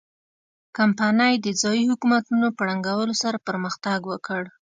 [0.77, 4.41] کمپنۍ د ځايي حکومتونو په ړنګولو سره پرمختګ وکړ.